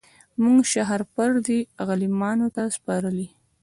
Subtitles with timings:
[0.43, 3.27] موږ شهپر دی غلیمانو ته سپارلی